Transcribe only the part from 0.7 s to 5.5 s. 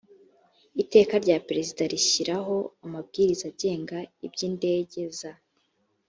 iteka rya perezida rishyiraho amabwiriza agenga iby indege za